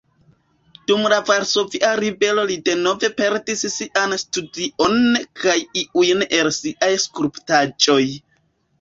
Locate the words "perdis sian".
3.21-4.19